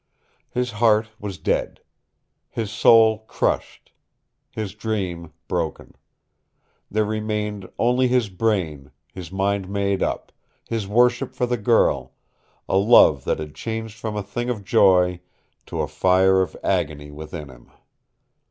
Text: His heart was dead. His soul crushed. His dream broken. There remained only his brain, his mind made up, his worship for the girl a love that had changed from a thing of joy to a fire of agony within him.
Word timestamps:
His 0.49 0.71
heart 0.71 1.09
was 1.19 1.37
dead. 1.37 1.79
His 2.49 2.71
soul 2.71 3.19
crushed. 3.27 3.91
His 4.49 4.73
dream 4.73 5.31
broken. 5.47 5.93
There 6.89 7.05
remained 7.05 7.69
only 7.77 8.07
his 8.07 8.27
brain, 8.27 8.89
his 9.13 9.31
mind 9.31 9.69
made 9.69 10.01
up, 10.01 10.31
his 10.67 10.87
worship 10.87 11.35
for 11.35 11.45
the 11.45 11.55
girl 11.55 12.13
a 12.67 12.77
love 12.77 13.25
that 13.25 13.37
had 13.37 13.53
changed 13.53 13.95
from 13.99 14.17
a 14.17 14.23
thing 14.23 14.49
of 14.49 14.63
joy 14.63 15.19
to 15.67 15.81
a 15.81 15.87
fire 15.87 16.41
of 16.41 16.57
agony 16.63 17.11
within 17.11 17.49
him. 17.49 17.69